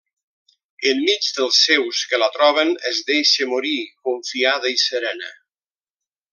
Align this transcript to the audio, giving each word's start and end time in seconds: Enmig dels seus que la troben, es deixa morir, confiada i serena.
Enmig 0.91 1.27
dels 1.39 1.59
seus 1.65 1.99
que 2.13 2.21
la 2.23 2.31
troben, 2.39 2.73
es 2.93 3.03
deixa 3.11 3.49
morir, 3.53 3.77
confiada 4.11 4.75
i 4.79 4.83
serena. 4.89 5.33